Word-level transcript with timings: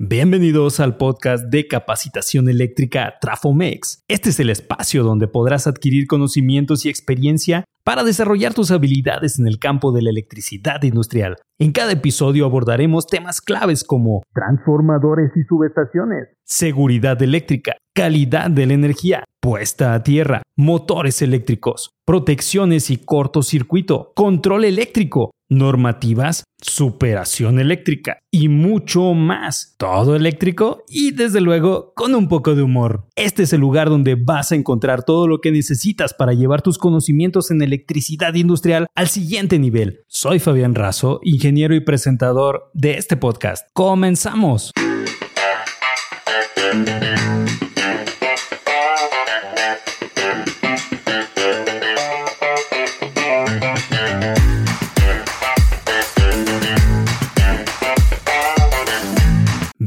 Bienvenidos 0.00 0.78
al 0.78 0.96
podcast 0.96 1.46
de 1.46 1.66
capacitación 1.66 2.48
eléctrica 2.48 3.14
Trafomex. 3.20 4.04
Este 4.06 4.28
es 4.28 4.38
el 4.38 4.48
espacio 4.48 5.02
donde 5.02 5.26
podrás 5.26 5.66
adquirir 5.66 6.06
conocimientos 6.06 6.86
y 6.86 6.88
experiencia 6.88 7.64
para 7.82 8.04
desarrollar 8.04 8.54
tus 8.54 8.70
habilidades 8.70 9.40
en 9.40 9.48
el 9.48 9.58
campo 9.58 9.90
de 9.90 10.02
la 10.02 10.10
electricidad 10.10 10.80
industrial. 10.84 11.38
En 11.58 11.72
cada 11.72 11.90
episodio 11.90 12.46
abordaremos 12.46 13.08
temas 13.08 13.40
claves 13.40 13.82
como 13.82 14.22
transformadores 14.32 15.32
y 15.34 15.42
subestaciones, 15.42 16.28
seguridad 16.44 17.20
eléctrica, 17.20 17.76
calidad 17.98 18.48
de 18.48 18.64
la 18.64 18.74
energía, 18.74 19.24
puesta 19.40 19.92
a 19.92 20.04
tierra, 20.04 20.42
motores 20.56 21.20
eléctricos, 21.20 21.90
protecciones 22.04 22.90
y 22.90 22.98
cortocircuito, 22.98 24.12
control 24.14 24.66
eléctrico, 24.66 25.32
normativas, 25.48 26.44
superación 26.62 27.58
eléctrica 27.58 28.18
y 28.30 28.48
mucho 28.50 29.14
más. 29.14 29.74
Todo 29.78 30.14
eléctrico 30.14 30.84
y 30.88 31.10
desde 31.10 31.40
luego 31.40 31.92
con 31.96 32.14
un 32.14 32.28
poco 32.28 32.54
de 32.54 32.62
humor. 32.62 33.08
Este 33.16 33.42
es 33.42 33.52
el 33.52 33.62
lugar 33.62 33.88
donde 33.88 34.14
vas 34.14 34.52
a 34.52 34.54
encontrar 34.54 35.02
todo 35.02 35.26
lo 35.26 35.40
que 35.40 35.50
necesitas 35.50 36.14
para 36.14 36.34
llevar 36.34 36.62
tus 36.62 36.78
conocimientos 36.78 37.50
en 37.50 37.62
electricidad 37.62 38.32
industrial 38.34 38.86
al 38.94 39.08
siguiente 39.08 39.58
nivel. 39.58 40.04
Soy 40.06 40.38
Fabián 40.38 40.76
Razo, 40.76 41.18
ingeniero 41.24 41.74
y 41.74 41.80
presentador 41.80 42.70
de 42.74 42.96
este 42.96 43.16
podcast. 43.16 43.66
Comenzamos. 43.72 44.70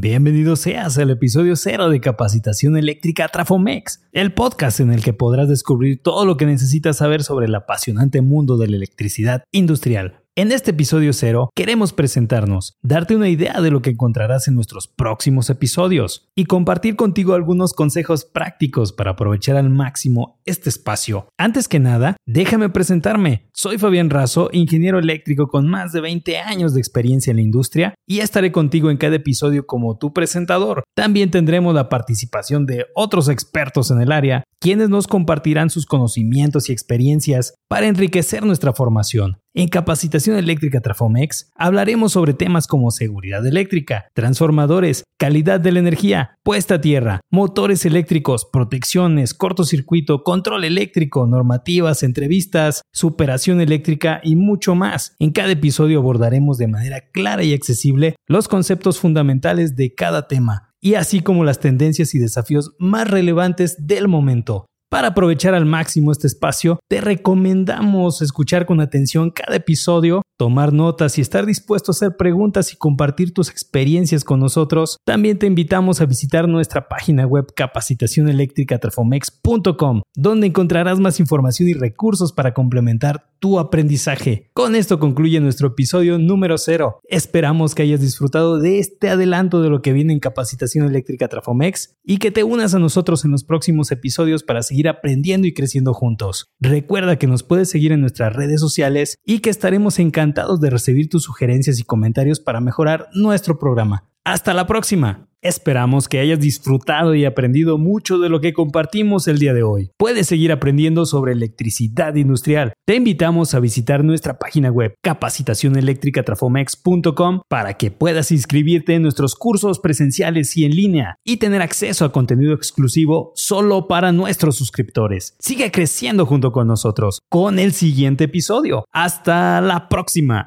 Bienvenido 0.02 0.56
seas 0.56 0.98
al 0.98 1.10
episodio 1.10 1.54
cero 1.54 1.88
de 1.88 2.00
Capacitación 2.00 2.76
Eléctrica 2.76 3.28
Trafomex, 3.28 4.02
el 4.10 4.34
podcast 4.34 4.80
en 4.80 4.90
el 4.90 5.00
que 5.00 5.12
podrás 5.12 5.48
descubrir 5.48 6.02
todo 6.02 6.24
lo 6.24 6.36
que 6.36 6.44
necesitas 6.44 6.96
saber 6.96 7.22
sobre 7.22 7.46
el 7.46 7.54
apasionante 7.54 8.20
mundo 8.20 8.56
de 8.56 8.66
la 8.66 8.74
electricidad 8.78 9.44
industrial. 9.52 10.21
En 10.34 10.50
este 10.50 10.70
episodio 10.70 11.12
cero 11.12 11.50
queremos 11.54 11.92
presentarnos, 11.92 12.78
darte 12.80 13.14
una 13.14 13.28
idea 13.28 13.60
de 13.60 13.70
lo 13.70 13.82
que 13.82 13.90
encontrarás 13.90 14.48
en 14.48 14.54
nuestros 14.54 14.88
próximos 14.88 15.50
episodios 15.50 16.30
y 16.34 16.46
compartir 16.46 16.96
contigo 16.96 17.34
algunos 17.34 17.74
consejos 17.74 18.24
prácticos 18.24 18.94
para 18.94 19.10
aprovechar 19.10 19.56
al 19.56 19.68
máximo 19.68 20.40
este 20.46 20.70
espacio. 20.70 21.28
Antes 21.36 21.68
que 21.68 21.80
nada, 21.80 22.16
déjame 22.26 22.70
presentarme. 22.70 23.50
Soy 23.52 23.76
Fabián 23.76 24.08
Razo, 24.08 24.48
ingeniero 24.52 24.98
eléctrico 24.98 25.48
con 25.48 25.68
más 25.68 25.92
de 25.92 26.00
20 26.00 26.38
años 26.38 26.72
de 26.72 26.80
experiencia 26.80 27.30
en 27.30 27.36
la 27.36 27.42
industria 27.42 27.94
y 28.08 28.20
estaré 28.20 28.52
contigo 28.52 28.90
en 28.90 28.96
cada 28.96 29.16
episodio 29.16 29.66
como 29.66 29.98
tu 29.98 30.14
presentador. 30.14 30.82
También 30.96 31.30
tendremos 31.30 31.74
la 31.74 31.90
participación 31.90 32.64
de 32.64 32.86
otros 32.94 33.28
expertos 33.28 33.90
en 33.90 34.00
el 34.00 34.10
área, 34.10 34.44
quienes 34.62 34.88
nos 34.88 35.08
compartirán 35.08 35.70
sus 35.70 35.86
conocimientos 35.86 36.70
y 36.70 36.72
experiencias 36.72 37.54
para 37.68 37.88
enriquecer 37.88 38.46
nuestra 38.46 38.72
formación. 38.72 39.38
En 39.54 39.66
Capacitación 39.66 40.36
Eléctrica 40.36 40.80
Trafomex 40.80 41.50
hablaremos 41.56 42.12
sobre 42.12 42.32
temas 42.32 42.68
como 42.68 42.92
seguridad 42.92 43.44
eléctrica, 43.44 44.06
transformadores, 44.14 45.02
calidad 45.18 45.58
de 45.58 45.72
la 45.72 45.80
energía, 45.80 46.36
puesta 46.44 46.76
a 46.76 46.80
tierra, 46.80 47.20
motores 47.28 47.84
eléctricos, 47.84 48.46
protecciones, 48.50 49.34
cortocircuito, 49.34 50.22
control 50.22 50.62
eléctrico, 50.62 51.26
normativas, 51.26 52.04
entrevistas, 52.04 52.82
superación 52.92 53.60
eléctrica 53.60 54.20
y 54.22 54.36
mucho 54.36 54.76
más. 54.76 55.16
En 55.18 55.32
cada 55.32 55.50
episodio 55.50 55.98
abordaremos 55.98 56.56
de 56.56 56.68
manera 56.68 57.00
clara 57.12 57.42
y 57.42 57.52
accesible 57.52 58.14
los 58.28 58.46
conceptos 58.46 59.00
fundamentales 59.00 59.74
de 59.74 59.92
cada 59.92 60.28
tema 60.28 60.71
y 60.82 60.94
así 60.94 61.20
como 61.20 61.44
las 61.44 61.60
tendencias 61.60 62.14
y 62.14 62.18
desafíos 62.18 62.74
más 62.78 63.08
relevantes 63.08 63.86
del 63.86 64.08
momento. 64.08 64.66
Para 64.90 65.08
aprovechar 65.08 65.54
al 65.54 65.64
máximo 65.64 66.12
este 66.12 66.26
espacio, 66.26 66.78
te 66.86 67.00
recomendamos 67.00 68.20
escuchar 68.20 68.66
con 68.66 68.80
atención 68.80 69.30
cada 69.30 69.56
episodio, 69.56 70.20
tomar 70.42 70.72
notas 70.72 71.18
y 71.18 71.20
estar 71.20 71.46
dispuesto 71.46 71.92
a 71.92 71.94
hacer 71.94 72.16
preguntas 72.16 72.72
y 72.72 72.76
compartir 72.76 73.32
tus 73.32 73.48
experiencias 73.48 74.24
con 74.24 74.40
nosotros. 74.40 74.96
También 75.04 75.38
te 75.38 75.46
invitamos 75.46 76.00
a 76.00 76.04
visitar 76.04 76.48
nuestra 76.48 76.88
página 76.88 77.28
web 77.28 77.46
capacitacioneléctricatrafomex.com, 77.54 80.02
donde 80.16 80.48
encontrarás 80.48 80.98
más 80.98 81.20
información 81.20 81.68
y 81.68 81.74
recursos 81.74 82.32
para 82.32 82.54
complementar 82.54 83.30
tu 83.38 83.60
aprendizaje. 83.60 84.50
Con 84.52 84.74
esto 84.74 84.98
concluye 84.98 85.38
nuestro 85.40 85.68
episodio 85.68 86.18
número 86.18 86.58
0. 86.58 86.98
Esperamos 87.08 87.74
que 87.74 87.82
hayas 87.82 88.00
disfrutado 88.00 88.58
de 88.58 88.80
este 88.80 89.10
adelanto 89.10 89.62
de 89.62 89.68
lo 89.68 89.80
que 89.80 89.92
viene 89.92 90.12
en 90.12 90.18
Capacitación 90.20 90.86
Eléctrica 90.86 91.28
Trafomex 91.28 91.94
y 92.04 92.18
que 92.18 92.32
te 92.32 92.42
unas 92.44 92.74
a 92.74 92.80
nosotros 92.80 93.24
en 93.24 93.30
los 93.32 93.44
próximos 93.44 93.92
episodios 93.92 94.44
para 94.44 94.62
seguir 94.62 94.88
aprendiendo 94.88 95.46
y 95.46 95.54
creciendo 95.54 95.92
juntos. 95.92 96.46
Recuerda 96.60 97.16
que 97.16 97.26
nos 97.26 97.42
puedes 97.42 97.68
seguir 97.70 97.92
en 97.92 98.00
nuestras 98.00 98.32
redes 98.32 98.60
sociales 98.60 99.18
y 99.24 99.40
que 99.40 99.50
estaremos 99.50 99.98
encantados 99.98 100.31
de 100.32 100.70
recibir 100.70 101.08
tus 101.08 101.22
sugerencias 101.22 101.78
y 101.78 101.82
comentarios 101.82 102.40
para 102.40 102.60
mejorar 102.60 103.08
nuestro 103.14 103.58
programa. 103.58 104.04
Hasta 104.24 104.54
la 104.54 104.66
próxima. 104.66 105.28
Esperamos 105.42 106.08
que 106.08 106.20
hayas 106.20 106.38
disfrutado 106.38 107.16
y 107.16 107.24
aprendido 107.24 107.76
mucho 107.76 108.20
de 108.20 108.28
lo 108.28 108.40
que 108.40 108.52
compartimos 108.52 109.26
el 109.26 109.40
día 109.40 109.52
de 109.52 109.64
hoy. 109.64 109.90
Puedes 109.98 110.28
seguir 110.28 110.52
aprendiendo 110.52 111.04
sobre 111.04 111.32
electricidad 111.32 112.14
industrial. 112.14 112.74
Te 112.86 112.94
invitamos 112.94 113.52
a 113.52 113.58
visitar 113.58 114.04
nuestra 114.04 114.38
página 114.38 114.70
web 114.70 114.94
capacitacioneléctricatrafomex.com 115.02 117.40
para 117.48 117.74
que 117.74 117.90
puedas 117.90 118.30
inscribirte 118.30 118.94
en 118.94 119.02
nuestros 119.02 119.34
cursos 119.34 119.80
presenciales 119.80 120.56
y 120.56 120.64
en 120.64 120.76
línea 120.76 121.16
y 121.24 121.38
tener 121.38 121.60
acceso 121.60 122.04
a 122.04 122.12
contenido 122.12 122.54
exclusivo 122.54 123.32
solo 123.34 123.88
para 123.88 124.12
nuestros 124.12 124.54
suscriptores. 124.54 125.34
Sigue 125.40 125.72
creciendo 125.72 126.24
junto 126.24 126.52
con 126.52 126.68
nosotros 126.68 127.18
con 127.28 127.58
el 127.58 127.72
siguiente 127.72 128.22
episodio. 128.24 128.84
Hasta 128.92 129.60
la 129.60 129.88
próxima. 129.88 130.46